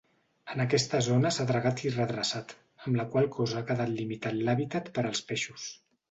En 0.51 0.61
aquesta 0.63 0.99
zona 1.07 1.31
s'ha 1.33 1.43
dragat 1.49 1.83
i 1.83 1.91
redreçat, 1.95 2.55
amb 2.85 2.97
la 3.01 3.05
qual 3.15 3.27
cosa 3.35 3.59
ha 3.59 3.65
quedat 3.67 3.91
limitat 3.99 4.39
l'hàbitat 4.47 4.89
per 4.97 5.05
als 5.11 5.23
peixos. 5.33 5.69